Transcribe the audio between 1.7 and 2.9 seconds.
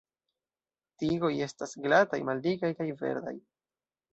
glataj, maldikaj kaj